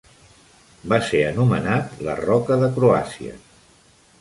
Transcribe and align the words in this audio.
Va 0.93 0.97
ser 1.09 1.21
anomenat 1.25 2.01
la 2.09 2.17
"Roca 2.23 2.59
de 2.63 2.71
Croàcia". 2.79 3.37